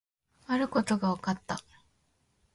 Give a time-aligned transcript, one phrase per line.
[0.47, 1.59] あることが分かった